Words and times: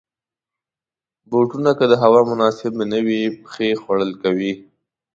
بوټونه 1.29 1.71
که 1.77 1.85
د 1.91 1.93
هوا 2.03 2.21
مناسب 2.31 2.73
نه 2.91 2.99
وي، 3.05 3.21
پښې 3.41 3.69
خولې 3.81 4.15
کوي. 4.23 4.51